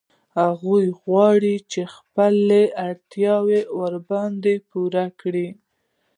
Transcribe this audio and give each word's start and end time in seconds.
هغوی 0.39 0.85
غواړي 1.01 1.55
چې 1.71 1.81
خپلې 1.95 2.63
اړتیاوې 2.87 3.61
ورباندې 3.79 4.53
پوره 4.69 5.05
کړي 5.21 5.47